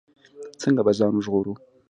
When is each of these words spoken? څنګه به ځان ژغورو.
څنګه 0.61 0.81
به 0.85 0.91
ځان 0.99 1.13
ژغورو. 1.25 1.53